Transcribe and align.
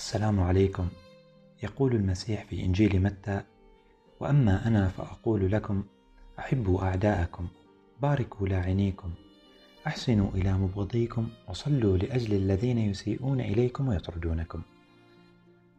السلام 0.00 0.40
عليكم. 0.40 0.88
يقول 1.62 1.94
المسيح 1.94 2.44
في 2.44 2.64
إنجيل 2.64 3.02
متى 3.02 3.42
وأما 4.20 4.66
أنا 4.66 4.88
فأقول 4.88 5.52
لكم 5.52 5.84
أحبوا 6.38 6.82
أعداءكم 6.82 7.48
باركوا 8.02 8.48
لاعنيكم 8.48 9.10
أحسنوا 9.86 10.30
إلى 10.34 10.52
مبغضيكم 10.52 11.28
وصلوا 11.48 11.96
لأجل 11.96 12.34
الذين 12.34 12.78
يسيئون 12.78 13.40
إليكم 13.40 13.88
ويطردونكم. 13.88 14.62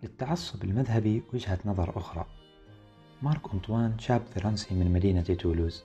للتعصب 0.04 0.64
المذهبي 0.64 1.24
وجهة 1.34 1.60
نظر 1.66 1.98
أخرى. 1.98 2.26
مارك 3.22 3.54
أنطوان 3.54 4.00
شاب 4.00 4.22
فرنسي 4.36 4.76
من 4.76 4.94
مدينة 4.94 5.22
تولوز 5.22 5.84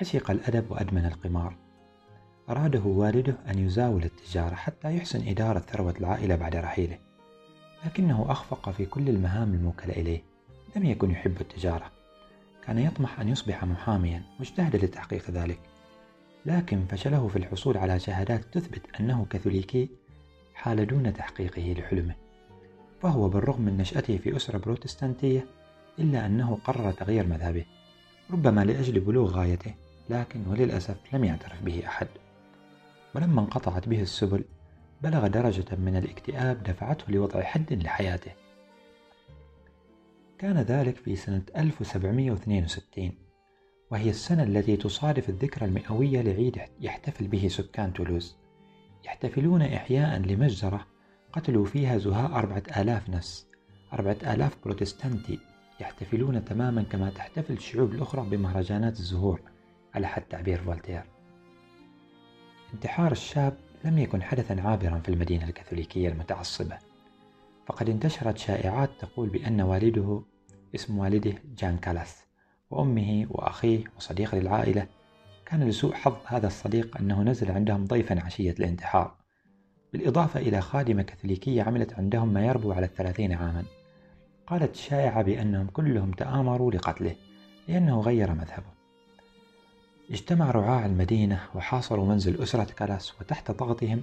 عشق 0.00 0.30
الأدب 0.30 0.70
وأدمن 0.70 1.04
القمار. 1.04 1.56
أراده 2.48 2.82
والده 2.84 3.36
أن 3.48 3.58
يزاول 3.58 4.04
التجارة 4.04 4.54
حتى 4.54 4.96
يحسن 4.96 5.28
إدارة 5.28 5.58
ثروة 5.58 5.94
العائلة 6.00 6.36
بعد 6.36 6.56
رحيله. 6.56 7.11
لكنه 7.84 8.26
أخفق 8.28 8.70
في 8.70 8.86
كل 8.86 9.08
المهام 9.08 9.54
الموكلة 9.54 9.92
إليه. 9.92 10.22
لم 10.76 10.84
يكن 10.84 11.10
يحب 11.10 11.40
التجارة. 11.40 11.90
كان 12.66 12.78
يطمح 12.78 13.20
أن 13.20 13.28
يصبح 13.28 13.64
محاميا 13.64 14.22
واجتهد 14.38 14.76
لتحقيق 14.76 15.30
ذلك. 15.30 15.58
لكن 16.46 16.86
فشله 16.86 17.28
في 17.28 17.36
الحصول 17.36 17.76
على 17.76 17.98
شهادات 17.98 18.44
تثبت 18.52 18.82
أنه 19.00 19.26
كاثوليكي 19.30 19.88
حال 20.54 20.86
دون 20.86 21.12
تحقيقه 21.12 21.74
لحلمه. 21.78 22.14
فهو 23.02 23.28
بالرغم 23.28 23.62
من 23.62 23.76
نشأته 23.76 24.16
في 24.16 24.36
أسرة 24.36 24.58
بروتستانتية 24.58 25.46
إلا 25.98 26.26
أنه 26.26 26.58
قرر 26.64 26.92
تغيير 26.92 27.26
مذهبه 27.26 27.64
ربما 28.30 28.64
لأجل 28.64 29.00
بلوغ 29.00 29.30
غايته 29.30 29.74
لكن 30.10 30.46
وللأسف 30.46 30.96
لم 31.12 31.24
يعترف 31.24 31.62
به 31.62 31.82
أحد. 31.86 32.08
ولما 33.14 33.40
انقطعت 33.40 33.88
به 33.88 34.02
السبل 34.02 34.44
بلغ 35.02 35.26
درجة 35.26 35.76
من 35.76 35.96
الاكتئاب 35.96 36.62
دفعته 36.62 37.12
لوضع 37.12 37.42
حد 37.42 37.72
لحياته. 37.72 38.32
كان 40.38 40.58
ذلك 40.58 40.96
في 40.96 41.16
سنة 41.16 41.42
1762 41.56 43.12
وهي 43.90 44.10
السنة 44.10 44.42
التي 44.42 44.76
تصادف 44.76 45.28
الذكرى 45.28 45.66
المئوية 45.66 46.22
لعيد 46.22 46.60
يحتفل 46.80 47.26
به 47.26 47.48
سكان 47.48 47.92
تولوز. 47.92 48.36
يحتفلون 49.04 49.62
إحياء 49.62 50.18
لمجزرة 50.18 50.86
قتلوا 51.32 51.66
فيها 51.66 51.98
زهاء 51.98 52.32
أربعة 52.32 52.62
آلاف 52.76 53.10
نفس. 53.10 53.46
أربعة 53.92 54.34
آلاف 54.34 54.56
بروتستانتي 54.64 55.38
يحتفلون 55.80 56.44
تماما 56.44 56.82
كما 56.82 57.10
تحتفل 57.10 57.52
الشعوب 57.52 57.92
الأخرى 57.92 58.26
بمهرجانات 58.30 58.98
الزهور 59.00 59.40
على 59.94 60.06
حد 60.06 60.22
تعبير 60.22 60.58
فولتير. 60.58 61.02
انتحار 62.74 63.12
الشاب 63.12 63.71
لم 63.84 63.98
يكن 63.98 64.22
حدثا 64.22 64.60
عابرا 64.60 64.98
في 64.98 65.08
المدينة 65.08 65.44
الكاثوليكية 65.44 66.08
المتعصبة. 66.08 66.78
فقد 67.66 67.88
انتشرت 67.88 68.38
شائعات 68.38 68.90
تقول 69.00 69.28
بأن 69.28 69.60
والده 69.60 70.22
اسم 70.74 70.98
والده 70.98 71.34
جان 71.58 71.78
كالاس 71.78 72.24
وأمه 72.70 73.26
وأخيه 73.30 73.84
وصديق 73.96 74.34
للعائلة 74.34 74.86
كان 75.46 75.64
لسوء 75.64 75.94
حظ 75.94 76.16
هذا 76.26 76.46
الصديق 76.46 76.96
أنه 76.96 77.22
نزل 77.22 77.50
عندهم 77.50 77.84
ضيفا 77.84 78.24
عشية 78.24 78.50
الانتحار. 78.50 79.14
بالإضافة 79.92 80.40
إلى 80.40 80.60
خادمة 80.60 81.02
كاثوليكية 81.02 81.62
عملت 81.62 81.94
عندهم 81.94 82.32
ما 82.32 82.46
يربو 82.46 82.72
على 82.72 82.86
الثلاثين 82.86 83.32
عاما. 83.32 83.64
قالت 84.46 84.74
الشائعة 84.74 85.22
بأنهم 85.22 85.66
كلهم 85.66 86.10
تآمروا 86.10 86.72
لقتله 86.72 87.14
لأنه 87.68 88.00
غير 88.00 88.34
مذهبه. 88.34 88.81
اجتمع 90.12 90.50
رعاة 90.50 90.86
المدينة 90.86 91.40
وحاصروا 91.54 92.06
منزل 92.06 92.42
أسرة 92.42 92.64
كالاس 92.64 93.20
وتحت 93.20 93.50
ضغطهم 93.50 94.02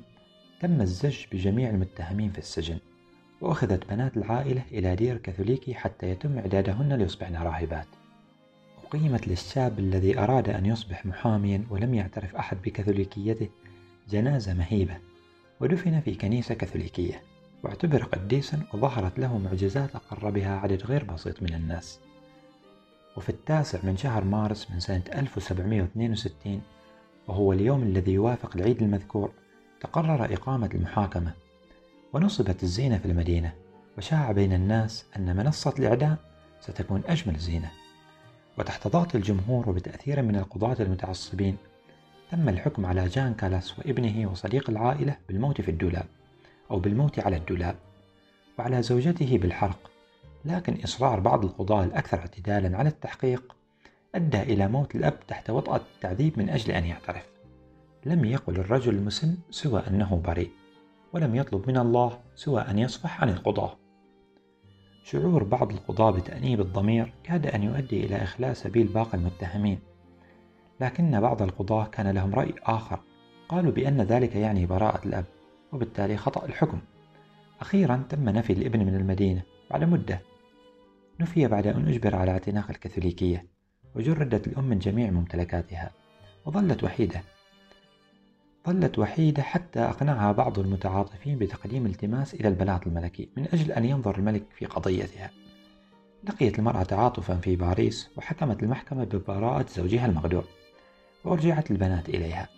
تم 0.59 0.81
الزج 0.81 1.25
بجميع 1.31 1.69
المتهمين 1.69 2.31
في 2.31 2.37
السجن 2.37 2.77
وأخذت 3.41 3.89
بنات 3.89 4.17
العائلة 4.17 4.63
إلى 4.71 4.95
دير 4.95 5.17
كاثوليكي 5.17 5.73
حتى 5.73 6.09
يتم 6.09 6.37
إعدادهن 6.37 6.93
ليصبحن 6.93 7.35
راهبات. 7.35 7.87
أقيمت 8.85 9.27
للشاب 9.27 9.79
الذي 9.79 10.19
أراد 10.19 10.49
أن 10.49 10.65
يصبح 10.65 11.05
محاميا 11.05 11.65
ولم 11.69 11.93
يعترف 11.93 12.35
أحد 12.35 12.61
بكاثوليكيته 12.61 13.49
جنازة 14.09 14.53
مهيبة 14.53 14.97
ودفن 15.59 15.99
في 15.99 16.15
كنيسة 16.15 16.55
كاثوليكية 16.55 17.23
واعتبر 17.63 18.03
قديسا 18.03 18.61
وظهرت 18.73 19.19
له 19.19 19.37
معجزات 19.37 19.95
أقر 19.95 20.29
بها 20.29 20.55
عدد 20.59 20.83
غير 20.83 21.03
بسيط 21.03 21.43
من 21.43 21.53
الناس. 21.53 21.99
وفي 23.19 23.29
التاسع 23.29 23.79
من 23.83 23.97
شهر 23.97 24.23
مارس 24.23 24.71
من 24.71 24.79
سنة 24.79 25.01
1762 25.13 26.61
وهو 27.27 27.53
اليوم 27.53 27.83
الذي 27.83 28.11
يوافق 28.11 28.55
العيد 28.55 28.81
المذكور 28.81 29.31
تقرر 29.81 30.33
إقامة 30.33 30.69
المحاكمة 30.73 31.33
ونصبت 32.13 32.63
الزينة 32.63 32.97
في 32.97 33.05
المدينة 33.05 33.53
وشاع 33.97 34.31
بين 34.31 34.53
الناس 34.53 35.05
أن 35.17 35.35
منصة 35.35 35.73
الإعدام 35.79 36.17
ستكون 36.61 37.01
أجمل 37.07 37.35
زينة. 37.35 37.71
وتحت 38.57 38.87
ضغط 38.87 39.15
الجمهور 39.15 39.69
وبتأثير 39.69 40.21
من 40.21 40.35
القضاة 40.35 40.77
المتعصبين 40.79 41.57
تم 42.31 42.49
الحكم 42.49 42.85
على 42.85 43.07
جان 43.07 43.33
كالاس 43.33 43.79
وابنه 43.79 44.31
وصديق 44.31 44.69
العائلة 44.69 45.17
بالموت 45.27 45.61
في 45.61 45.71
الدولاب 45.71 46.05
أو 46.71 46.79
بالموت 46.79 47.19
على 47.19 47.37
الدولاب 47.37 47.75
وعلى 48.59 48.81
زوجته 48.81 49.37
بالحرق. 49.37 49.91
لكن 50.45 50.77
إصرار 50.83 51.19
بعض 51.19 51.45
القضاة 51.45 51.83
الأكثر 51.83 52.19
اعتدالا 52.19 52.77
على 52.77 52.89
التحقيق 52.89 53.55
أدى 54.15 54.41
إلى 54.41 54.67
موت 54.67 54.95
الأب 54.95 55.19
تحت 55.27 55.49
وطأة 55.49 55.81
التعذيب 55.95 56.39
من 56.39 56.49
أجل 56.49 56.71
أن 56.71 56.85
يعترف. 56.85 57.29
لم 58.05 58.25
يقل 58.25 58.55
الرجل 58.55 58.95
المسن 58.95 59.37
سوى 59.49 59.83
أنه 59.87 60.21
بريء 60.25 60.51
ولم 61.13 61.35
يطلب 61.35 61.67
من 61.67 61.77
الله 61.77 62.19
سوى 62.35 62.61
أن 62.61 62.79
يصفح 62.79 63.21
عن 63.21 63.29
القضاة. 63.29 63.75
شعور 65.03 65.43
بعض 65.43 65.71
القضاة 65.71 66.11
بتأنيب 66.11 66.61
الضمير 66.61 67.13
كاد 67.23 67.47
أن 67.47 67.63
يؤدي 67.63 68.05
إلى 68.05 68.23
إخلاء 68.23 68.53
سبيل 68.53 68.87
باقي 68.87 69.17
المتهمين. 69.17 69.79
لكن 70.81 71.19
بعض 71.19 71.41
القضاة 71.41 71.85
كان 71.85 72.07
لهم 72.07 72.35
رأي 72.35 72.53
آخر 72.63 72.99
قالوا 73.49 73.71
بأن 73.71 74.01
ذلك 74.01 74.35
يعني 74.35 74.65
براءة 74.65 75.05
الأب 75.05 75.25
وبالتالي 75.73 76.17
خطأ 76.17 76.45
الحكم. 76.45 76.79
أخيرا 77.61 78.03
تم 78.09 78.29
نفي 78.29 78.53
الابن 78.53 78.79
من 78.85 78.95
المدينة 78.95 79.41
بعد 79.71 79.83
مدة 79.83 80.21
نفي 81.19 81.47
بعد 81.47 81.67
أن 81.67 81.87
أجبر 81.87 82.15
على 82.15 82.31
اعتناق 82.31 82.69
الكاثوليكية 82.69 83.45
وجردت 83.95 84.47
الأم 84.47 84.63
من 84.63 84.79
جميع 84.79 85.11
ممتلكاتها 85.11 85.91
وظلت 86.45 86.83
وحيدة. 86.83 87.21
ظلت 88.67 88.99
وحيدة 88.99 89.43
حتى 89.43 89.79
أقنعها 89.79 90.31
بعض 90.31 90.59
المتعاطفين 90.59 91.37
بتقديم 91.37 91.85
التماس 91.85 92.33
إلى 92.33 92.47
البلاط 92.47 92.87
الملكي 92.87 93.29
من 93.37 93.47
أجل 93.53 93.71
أن 93.71 93.85
ينظر 93.85 94.17
الملك 94.17 94.43
في 94.55 94.65
قضيتها. 94.65 95.31
لقيت 96.23 96.59
المرأة 96.59 96.83
تعاطفا 96.83 97.35
في 97.35 97.55
باريس 97.55 98.09
وحكمت 98.17 98.63
المحكمة 98.63 99.03
ببراءة 99.03 99.65
زوجها 99.69 100.05
المغدور 100.05 100.43
وأرجعت 101.23 101.71
البنات 101.71 102.09
إليها. 102.09 102.49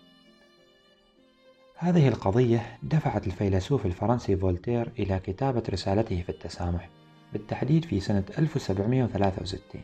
هذه 1.76 2.08
القضية 2.08 2.78
دفعت 2.82 3.26
الفيلسوف 3.26 3.86
الفرنسي 3.86 4.36
فولتير 4.36 4.92
إلى 4.98 5.18
كتابة 5.18 5.62
رسالته 5.70 6.22
في 6.22 6.28
التسامح. 6.28 6.88
بالتحديد 7.32 7.84
في 7.84 8.00
سنة 8.00 8.24
1763 8.38 9.82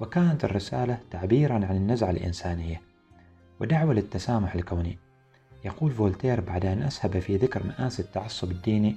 وكانت 0.00 0.44
الرسالة 0.44 0.98
تعبيرا 1.10 1.54
عن 1.54 1.76
النزعة 1.76 2.10
الإنسانية 2.10 2.82
ودعوة 3.60 3.94
للتسامح 3.94 4.54
الكوني. 4.54 4.98
يقول 5.64 5.92
فولتير 5.92 6.40
بعد 6.40 6.66
أن 6.66 6.82
أسهب 6.82 7.18
في 7.18 7.36
ذكر 7.36 7.66
مآسي 7.66 8.02
التعصب 8.02 8.50
الديني 8.50 8.96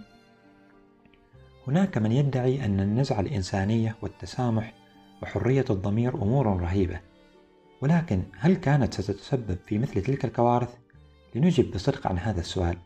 هناك 1.68 1.98
من 1.98 2.12
يدعي 2.12 2.66
أن 2.66 2.80
النزعة 2.80 3.20
الإنسانية 3.20 3.96
والتسامح 4.02 4.74
وحرية 5.24 5.66
الضمير 5.70 6.16
أمور 6.16 6.48
رهيبة 6.48 7.00
ولكن 7.82 8.24
هل 8.38 8.56
كانت 8.56 8.94
ستتسبب 8.94 9.58
في 9.66 9.78
مثل 9.78 10.02
تلك 10.02 10.26
الكوارث؟ 10.26 10.76
لنجب 11.36 11.72
بصدق 11.72 12.08
عن 12.08 12.18
هذا 12.18 12.40
السؤال. 12.40 12.78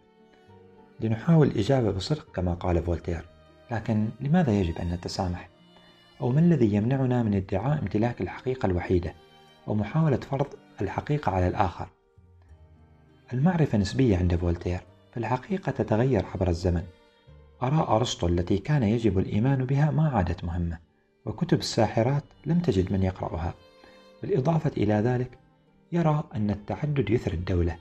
لنحاول 0.99 1.47
الإجابة 1.47 1.91
بصدق 1.91 2.31
كما 2.31 2.53
قال 2.53 2.83
فولتير. 2.83 3.32
لكن 3.73 4.09
لماذا 4.21 4.51
يجب 4.51 4.77
أن 4.77 4.89
نتسامح؟ 4.89 5.49
أو 6.21 6.29
ما 6.29 6.39
الذي 6.39 6.73
يمنعنا 6.73 7.23
من 7.23 7.33
ادعاء 7.33 7.79
امتلاك 7.79 8.21
الحقيقة 8.21 8.65
الوحيدة 8.65 9.13
أو 9.67 9.75
محاولة 9.75 10.17
فرض 10.17 10.47
الحقيقة 10.81 11.31
على 11.31 11.47
الآخر؟ 11.47 11.87
المعرفة 13.33 13.77
نسبية 13.77 14.17
عند 14.17 14.35
فولتير 14.35 14.79
فالحقيقة 15.11 15.71
تتغير 15.71 16.25
عبر 16.25 16.49
الزمن 16.49 16.83
آراء 17.63 17.95
أرسطو 17.95 18.27
التي 18.27 18.57
كان 18.57 18.83
يجب 18.83 19.19
الإيمان 19.19 19.65
بها 19.65 19.91
ما 19.91 20.09
عادت 20.09 20.43
مهمة 20.43 20.79
وكتب 21.25 21.59
الساحرات 21.59 22.23
لم 22.45 22.59
تجد 22.59 22.93
من 22.93 23.03
يقرأها 23.03 23.53
بالإضافة 24.21 24.71
إلى 24.77 24.93
ذلك 24.93 25.37
يرى 25.91 26.23
أن 26.35 26.49
التعدد 26.49 27.09
يثري 27.09 27.37
الدولة 27.37 27.77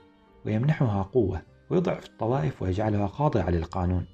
ويمنحها 0.47 1.03
قوة 1.03 1.43
ويضعف 1.71 2.07
الطوائف 2.07 2.63
ويجعلها 2.63 3.07
خاضعة 3.07 3.51
للقانون 3.51 4.07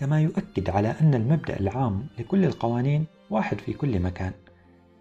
كما 0.00 0.20
يؤكد 0.20 0.70
على 0.70 0.94
أن 1.00 1.14
المبدأ 1.14 1.60
العام 1.60 2.06
لكل 2.18 2.44
القوانين 2.44 3.06
واحد 3.30 3.58
في 3.58 3.72
كل 3.72 4.00
مكان. 4.00 4.32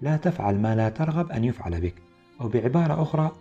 لا 0.01 0.17
تفعل 0.17 0.55
ما 0.55 0.75
لا 0.75 0.89
ترغب 0.89 1.31
أن 1.31 1.43
يفعل 1.43 1.81
بك 1.81 1.95
أو 2.41 2.47
بعبارة 2.47 3.01
أخرى 3.01 3.31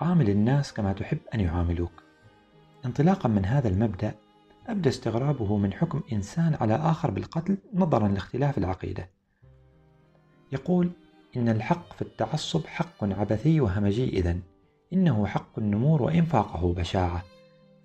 عامل 0.00 0.30
الناس 0.30 0.72
كما 0.72 0.92
تحب 0.92 1.18
أن 1.34 1.40
يعاملوك. 1.40 1.92
انطلاقا 2.84 3.28
من 3.28 3.44
هذا 3.44 3.68
المبدأ 3.68 4.14
أبدى 4.66 4.88
استغرابه 4.88 5.56
من 5.56 5.72
حكم 5.72 6.00
إنسان 6.12 6.56
على 6.60 6.74
آخر 6.74 7.10
بالقتل 7.10 7.58
نظرا 7.74 8.08
لاختلاف 8.08 8.58
العقيدة. 8.58 9.08
يقول 10.52 10.90
إن 11.36 11.48
الحق 11.48 11.92
في 11.92 12.02
التعصب 12.02 12.66
حق 12.66 13.04
عبثي 13.04 13.60
وهمجي 13.60 14.08
إذن 14.08 14.40
إنه 14.92 15.26
حق 15.26 15.58
النمور 15.58 16.02
وإنفاقه 16.02 16.72
بشاعة 16.72 17.24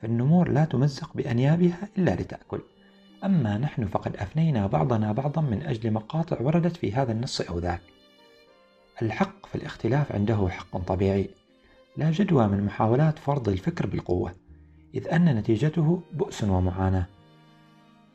فالنمور 0.01 0.50
لا 0.50 0.65
تمزق 0.65 1.13
بأنيابها 1.13 1.89
إلا 1.98 2.12
لتأكل. 2.12 2.62
أما 3.23 3.57
نحن 3.57 3.85
فقد 3.85 4.15
أفنينا 4.15 4.67
بعضنا 4.67 5.11
بعضا 5.11 5.41
من 5.41 5.63
أجل 5.63 5.91
مقاطع 5.91 6.41
وردت 6.41 6.77
في 6.77 6.93
هذا 6.93 7.11
النص 7.11 7.41
أو 7.41 7.59
ذاك. 7.59 7.81
الحق 9.01 9.45
في 9.45 9.55
الاختلاف 9.55 10.11
عنده 10.11 10.49
حق 10.49 10.77
طبيعي. 10.77 11.29
لا 11.97 12.11
جدوى 12.11 12.47
من 12.47 12.65
محاولات 12.65 13.19
فرض 13.19 13.49
الفكر 13.49 13.87
بالقوة 13.87 14.31
إذ 14.95 15.07
أن 15.07 15.35
نتيجته 15.35 16.01
بؤس 16.13 16.43
ومعاناة. 16.43 17.05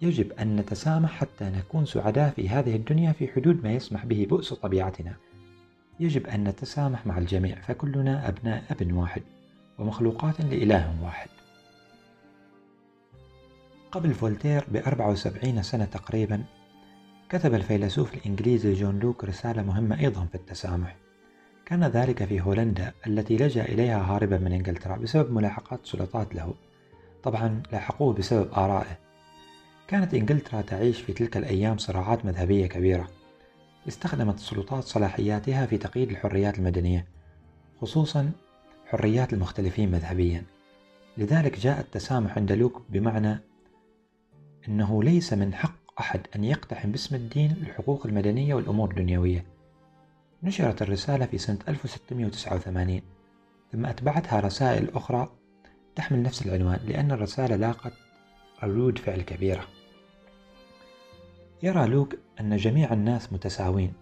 يجب 0.03 0.33
أن 0.33 0.57
نتسامح 0.57 1.11
حتى 1.11 1.45
نكون 1.45 1.85
سعداء 1.85 2.31
في 2.31 2.49
هذه 2.49 2.77
الدنيا 2.77 3.13
في 3.13 3.29
حدود 3.29 3.65
ما 3.65 3.73
يسمح 3.73 4.07
به 4.07 4.27
بؤس 4.31 4.53
طبيعتنا. 4.55 5.17
يجب 6.01 6.27
أن 6.27 6.45
نتسامح 6.45 7.07
مع 7.07 7.19
الجميع 7.19 7.61
فكلنا 7.61 8.29
أبناء 8.29 8.65
أب 8.71 8.93
واحد 8.93 9.23
ومخلوقات 9.79 10.41
لإله 10.41 10.95
واحد. 11.03 11.29
قبل 13.99 14.15
فولتير 14.15 14.65
ب 14.69 14.77
74 14.77 15.63
سنة 15.63 15.85
تقريبا 15.85 16.45
كتب 17.29 17.55
الفيلسوف 17.55 18.15
الإنجليزي 18.15 18.73
جون 18.73 18.99
لوك 18.99 19.25
رسالة 19.25 19.63
مهمة 19.63 20.01
أيضا 20.01 20.25
في 20.25 20.35
التسامح. 20.35 20.97
كان 21.67 21.85
ذلك 21.85 22.25
في 22.25 22.41
هولندا 22.41 22.93
التي 23.07 23.37
لجأ 23.37 23.65
إليها 23.65 24.03
هاربا 24.03 24.39
من 24.39 24.53
إنجلترا 24.53 24.97
بسبب 24.97 25.33
ملاحقات 25.33 25.87
سلطات 25.87 26.35
له. 26.35 26.55
طبعا 27.23 27.63
لاحقوه 27.73 28.15
بسبب 28.15 28.53
آرائه. 28.53 28.99
كانت 29.89 30.15
إنجلترا 30.15 30.61
تعيش 30.61 31.01
في 31.01 31.13
تلك 31.13 31.37
الأيام 31.37 31.79
صراعات 31.79 32.25
مذهبية 32.25 32.67
كبيرة. 32.67 33.09
استخدمت 33.89 34.35
السلطات 34.35 34.85
صلاحياتها 34.85 35.67
في 35.67 35.79
تقييد 35.79 36.11
الحريات 36.11 36.59
المدنية 36.59 37.07
خصوصا 37.81 38.31
حريات 38.87 39.33
المختلفين 39.33 39.91
مذهبيا. 39.91 40.45
لذلك 41.17 41.59
جاء 41.59 41.81
التسامح 41.81 42.37
عند 42.39 42.53
لوك 42.53 42.83
بمعنى 42.89 43.48
أنه 44.69 45.03
ليس 45.03 45.33
من 45.33 45.55
حق 45.55 46.01
أحد 46.01 46.21
أن 46.37 46.45
يقتحم 46.45 46.91
باسم 46.91 47.17
الدين 47.17 47.51
الحقوق 47.51 48.07
المدنية 48.07 48.55
والأمور 48.55 48.91
الدنيوية. 48.91 49.45
نشرت 50.43 50.83
الرسالة 50.83 51.27
في 51.27 51.39
سنة 51.39 51.59
1689 51.69 53.01
ثم 53.73 53.87
أتبعتها 53.87 54.41
رسائل 54.41 54.91
أخرى 54.91 55.29
تحمل 55.97 56.23
نفس 56.23 56.47
العنوان 56.47 56.81
لأن 56.87 57.13
الرسالة 57.13 57.57
لاقت 57.57 57.93
ردود 58.63 58.99
فعل 58.99 59.23
كبيرة. 59.23 59.65
يرى 61.63 61.87
لوك 61.87 62.15
أن 62.41 62.57
جميع 62.57 62.93
الناس 62.93 63.33
متساوين. 63.33 63.93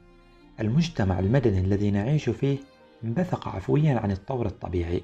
المجتمع 0.61 1.19
المدني 1.19 1.61
الذي 1.61 1.91
نعيش 1.91 2.29
فيه 2.29 2.59
انبثق 3.05 3.49
عفويا 3.49 3.99
عن 3.99 4.11
الطور 4.11 4.47
الطبيعي. 4.47 5.03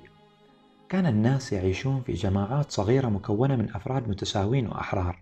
كان 0.88 1.06
الناس 1.06 1.53
يعيشون 1.53 2.03
في 2.03 2.12
جماعات 2.12 2.70
صغيرة 2.70 3.08
مكونة 3.08 3.56
من 3.56 3.75
أفراد 3.75 4.08
متساوين 4.08 4.67
وأحرار. 4.67 5.21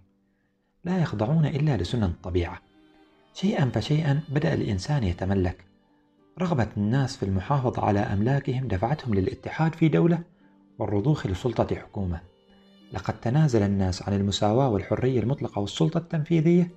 لا 0.84 0.98
يخضعون 0.98 1.46
إلا 1.46 1.76
لسنن 1.76 2.04
الطبيعة 2.04 2.58
شيئا 3.34 3.70
فشيئا 3.74 4.20
بدأ 4.28 4.54
الإنسان 4.54 5.04
يتملك. 5.04 5.64
رغبة 6.38 6.68
الناس 6.76 7.16
في 7.16 7.22
المحافظة 7.22 7.84
على 7.84 8.00
أملاكهم 8.00 8.68
دفعتهم 8.68 9.14
للاتحاد 9.14 9.74
في 9.74 9.88
دولة 9.88 10.22
والرضوخ 10.78 11.26
لسلطة 11.26 11.76
حكومة. 11.76 12.20
لقد 12.92 13.20
تنازل 13.20 13.62
الناس 13.62 14.02
عن 14.02 14.14
المساواة 14.14 14.68
والحرية 14.68 15.20
المطلقة 15.20 15.60
والسلطة 15.60 15.98
التنفيذية 15.98 16.70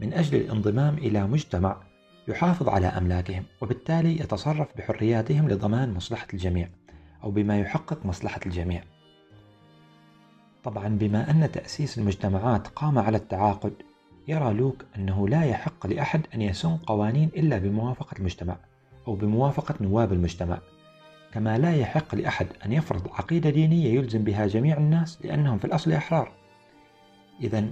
من 0.00 0.12
أجل 0.12 0.40
الانضمام 0.40 0.98
إلى 0.98 1.26
مجتمع 1.26 1.82
يحافظ 2.28 2.68
على 2.68 2.86
أملاكهم 2.86 3.44
وبالتالي 3.60 4.20
يتصرف 4.20 4.76
بحرياتهم 4.76 5.48
لضمان 5.48 5.94
مصلحة 5.94 6.26
الجميع 6.34 6.68
أو 7.24 7.30
بما 7.30 7.60
يحقق 7.60 8.06
مصلحة 8.06 8.40
الجميع. 8.46 8.84
طبعا 10.64 10.88
بما 10.88 11.30
أن 11.30 11.52
تأسيس 11.52 11.98
المجتمعات 11.98 12.68
قام 12.68 12.98
على 12.98 13.16
التعاقد 13.16 13.72
يرى 14.28 14.52
لوك 14.52 14.84
أنه 14.96 15.28
لا 15.28 15.44
يحق 15.44 15.86
لأحد 15.86 16.20
أن 16.34 16.42
يسن 16.42 16.76
قوانين 16.76 17.28
إلا 17.36 17.58
بموافقة 17.58 18.18
المجتمع 18.18 18.56
أو 19.08 19.14
بموافقة 19.14 19.74
نواب 19.80 20.12
المجتمع. 20.12 20.58
كما 21.32 21.58
لا 21.58 21.76
يحق 21.76 22.14
لأحد 22.14 22.46
أن 22.66 22.72
يفرض 22.72 23.08
عقيدة 23.08 23.50
دينية 23.50 23.94
يلزم 23.98 24.24
بها 24.24 24.46
جميع 24.46 24.76
الناس 24.76 25.18
لأنهم 25.24 25.58
في 25.58 25.64
الأصل 25.64 25.92
أحرار. 25.92 26.32
إذا 27.40 27.64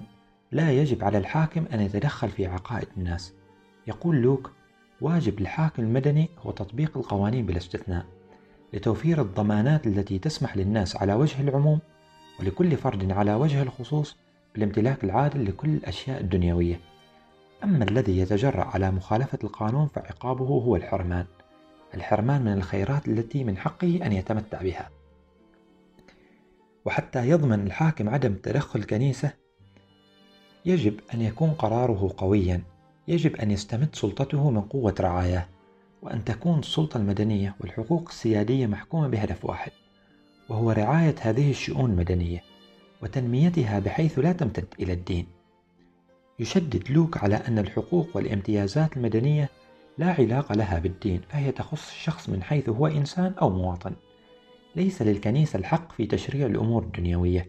لا 0.52 0.72
يجب 0.72 1.04
على 1.04 1.18
الحاكم 1.18 1.64
أن 1.72 1.80
يتدخل 1.80 2.28
في 2.28 2.46
عقائد 2.46 2.88
الناس. 2.96 3.34
يقول 3.86 4.16
لوك 4.16 4.50
واجب 5.00 5.40
الحاكم 5.40 5.82
المدني 5.82 6.28
هو 6.38 6.50
تطبيق 6.50 6.96
القوانين 6.96 7.46
بلا 7.46 7.56
استثناء 7.56 8.04
لتوفير 8.72 9.20
الضمانات 9.22 9.86
التي 9.86 10.18
تسمح 10.18 10.56
للناس 10.56 10.96
على 10.96 11.14
وجه 11.14 11.40
العموم 11.40 11.78
ولكل 12.40 12.76
فرد 12.76 13.12
على 13.12 13.34
وجه 13.34 13.62
الخصوص 13.62 14.16
بالامتلاك 14.54 15.04
العادل 15.04 15.44
لكل 15.44 15.68
الأشياء 15.68 16.20
الدنيوية. 16.20 16.80
أما 17.64 17.84
الذي 17.84 18.18
يتجرأ 18.18 18.64
على 18.64 18.90
مخالفة 18.90 19.38
القانون 19.44 19.86
فعقابه 19.86 20.44
هو 20.44 20.76
الحرمان. 20.76 21.26
الحرمان 21.94 22.42
من 22.42 22.52
الخيرات 22.52 23.08
التي 23.08 23.44
من 23.44 23.56
حقه 23.56 24.00
أن 24.06 24.12
يتمتع 24.12 24.62
بها. 24.62 24.90
وحتى 26.84 27.28
يضمن 27.28 27.66
الحاكم 27.66 28.08
عدم 28.08 28.34
تدخل 28.34 28.80
الكنيسة 28.80 29.32
يجب 30.66 31.00
أن 31.14 31.20
يكون 31.20 31.50
قراره 31.50 32.14
قويا. 32.16 32.62
يجب 33.08 33.36
أن 33.36 33.50
يستمد 33.50 33.88
سلطته 33.92 34.50
من 34.50 34.60
قوة 34.60 34.94
رعاياه. 35.00 35.46
وأن 36.02 36.24
تكون 36.24 36.58
السلطة 36.58 36.98
المدنية 36.98 37.56
والحقوق 37.60 38.08
السيادية 38.08 38.66
محكومة 38.66 39.08
بهدف 39.08 39.44
واحد. 39.44 39.72
وهو 40.50 40.70
رعاية 40.70 41.14
هذه 41.20 41.50
الشؤون 41.50 41.90
المدنية 41.90 42.42
وتنميتها 43.02 43.78
بحيث 43.78 44.18
لا 44.18 44.32
تمتد 44.32 44.66
إلى 44.80 44.92
الدين. 44.92 45.26
يشدد 46.38 46.90
لوك 46.90 47.16
على 47.16 47.34
أن 47.36 47.58
الحقوق 47.58 48.16
والامتيازات 48.16 48.96
المدنية 48.96 49.50
لا 49.98 50.12
علاقة 50.12 50.54
لها 50.54 50.78
بالدين 50.78 51.20
فهي 51.28 51.52
تخص 51.52 51.90
الشخص 51.90 52.28
من 52.28 52.42
حيث 52.42 52.68
هو 52.68 52.86
إنسان 52.86 53.34
أو 53.42 53.50
مواطن. 53.50 53.92
ليس 54.76 55.02
للكنيسة 55.02 55.58
الحق 55.58 55.92
في 55.92 56.06
تشريع 56.06 56.46
الأمور 56.46 56.82
الدنيوية 56.82 57.46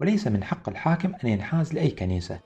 وليس 0.00 0.26
من 0.26 0.44
حق 0.44 0.68
الحاكم 0.68 1.14
أن 1.24 1.28
ينحاز 1.28 1.74
لأي 1.74 1.90
كنيسة. 1.90 2.40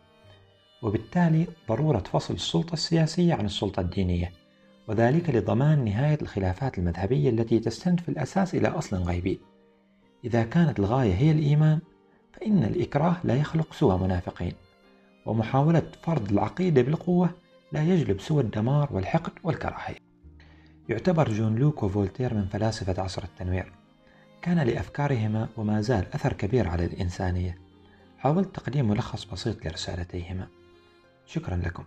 وبالتالي 0.82 1.46
ضرورة 1.68 1.98
فصل 1.98 2.34
السلطة 2.34 2.72
السياسية 2.72 3.34
عن 3.34 3.44
السلطة 3.44 3.80
الدينية 3.80 4.32
وذلك 4.88 5.30
لضمان 5.30 5.84
نهاية 5.84 6.18
الخلافات 6.22 6.78
المذهبية 6.78 7.30
التي 7.30 7.58
تستند 7.58 8.00
في 8.00 8.08
الأساس 8.08 8.54
إلى 8.54 8.68
أصل 8.68 8.96
غيبي. 8.96 9.40
إذا 10.24 10.42
كانت 10.42 10.78
الغاية 10.78 11.14
هي 11.14 11.30
الإيمان 11.30 11.80
فإن 12.32 12.64
الإكراه 12.64 13.16
لا 13.24 13.36
يخلق 13.36 13.72
سوى 13.72 13.98
منافقين 13.98 14.52
ومحاولة 15.26 15.82
فرض 16.02 16.32
العقيدة 16.32 16.82
بالقوة 16.82 17.30
لا 17.72 17.82
يجلب 17.82 18.20
سوى 18.20 18.42
الدمار 18.42 18.88
والحقد 18.92 19.32
والكراهية. 19.42 19.98
يعتبر 20.88 21.30
جون 21.30 21.56
لوك 21.56 21.82
وفولتير 21.82 22.34
من 22.34 22.46
فلاسفة 22.46 23.02
عصر 23.02 23.22
التنوير. 23.22 23.72
كان 24.42 24.58
لأفكارهما 24.58 25.48
وما 25.56 25.80
زال 25.80 26.06
أثر 26.14 26.32
كبير 26.32 26.68
على 26.68 26.84
الإنسانية. 26.84 27.58
حاولت 28.18 28.56
تقديم 28.56 28.88
ملخص 28.88 29.24
بسيط 29.24 29.66
لرسالتيهما. 29.66 30.48
شكرا 31.26 31.56
لكم. 31.56 31.84